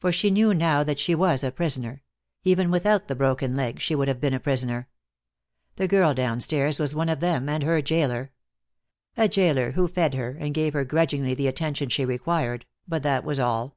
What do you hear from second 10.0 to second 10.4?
her,